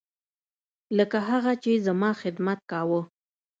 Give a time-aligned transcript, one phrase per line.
[0.97, 3.01] لکه هغه چې زما خدمت کاوه.